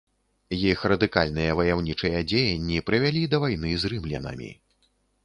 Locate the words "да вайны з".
3.35-3.93